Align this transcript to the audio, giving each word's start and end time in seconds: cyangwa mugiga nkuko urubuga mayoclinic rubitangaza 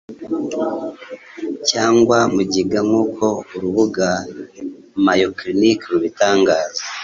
cyangwa 1.69 2.17
mugiga 2.33 2.79
nkuko 2.87 3.25
urubuga 3.55 4.07
mayoclinic 5.05 5.79
rubitangaza 5.91 6.81